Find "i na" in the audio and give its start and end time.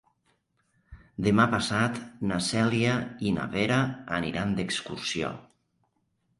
3.29-3.47